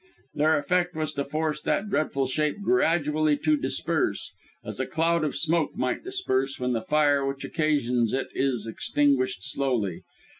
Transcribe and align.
Their 0.33 0.57
effect 0.57 0.95
was 0.95 1.13
to 1.13 1.23
force 1.23 1.61
that 1.61 1.87
dreadful 1.87 2.25
shape 2.25 2.55
gradually 2.63 3.37
to 3.37 3.55
disperse, 3.55 4.33
as 4.65 4.79
a 4.79 4.87
cloud 4.87 5.23
of 5.23 5.35
smoke 5.35 5.75
might 5.75 6.03
disperse 6.03 6.59
when 6.59 6.73
the 6.73 6.81
fire 6.81 7.23
which 7.23 7.45
occasions 7.45 8.11
it 8.11 8.29
is 8.33 8.65
extinguished 8.65 9.43
slowly. 9.43 10.01